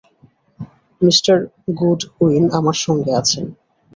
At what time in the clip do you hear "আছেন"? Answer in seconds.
3.15-3.45